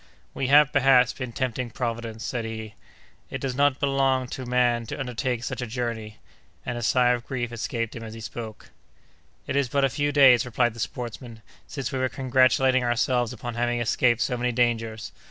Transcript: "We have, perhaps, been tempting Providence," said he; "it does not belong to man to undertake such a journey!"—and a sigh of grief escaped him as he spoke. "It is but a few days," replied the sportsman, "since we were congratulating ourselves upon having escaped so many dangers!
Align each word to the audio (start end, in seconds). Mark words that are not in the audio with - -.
"We 0.33 0.47
have, 0.47 0.73
perhaps, 0.73 1.13
been 1.13 1.31
tempting 1.31 1.69
Providence," 1.69 2.23
said 2.23 2.43
he; 2.43 2.73
"it 3.29 3.39
does 3.39 3.53
not 3.53 3.79
belong 3.79 4.25
to 4.29 4.47
man 4.47 4.87
to 4.87 4.99
undertake 4.99 5.43
such 5.43 5.61
a 5.61 5.67
journey!"—and 5.67 6.75
a 6.75 6.81
sigh 6.81 7.09
of 7.11 7.27
grief 7.27 7.51
escaped 7.51 7.95
him 7.95 8.01
as 8.03 8.15
he 8.15 8.19
spoke. 8.19 8.71
"It 9.45 9.55
is 9.55 9.69
but 9.69 9.85
a 9.85 9.89
few 9.89 10.11
days," 10.11 10.43
replied 10.43 10.73
the 10.73 10.79
sportsman, 10.79 11.43
"since 11.67 11.91
we 11.91 11.99
were 11.99 12.09
congratulating 12.09 12.83
ourselves 12.83 13.31
upon 13.31 13.53
having 13.53 13.79
escaped 13.79 14.21
so 14.21 14.37
many 14.37 14.51
dangers! 14.51 15.11